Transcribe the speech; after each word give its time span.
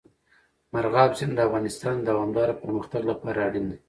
مورغاب 0.71 1.11
سیند 1.19 1.33
د 1.35 1.39
افغانستان 1.47 1.95
د 1.99 2.05
دوامداره 2.09 2.59
پرمختګ 2.63 3.01
لپاره 3.11 3.39
اړین 3.47 3.65
دی. 3.71 3.77